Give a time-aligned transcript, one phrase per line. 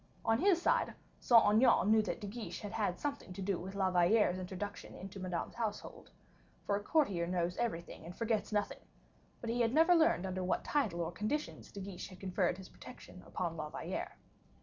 [0.25, 3.75] On his side, Saint Aignan knew that De Guiche had had something to do with
[3.75, 6.09] La Valliere's introduction to Madame's household,
[6.65, 8.79] for a courtier knows everything and forgets nothing;
[9.41, 12.67] but he had never learned under what title or conditions De Guiche had conferred his
[12.69, 14.17] protection upon La Valliere.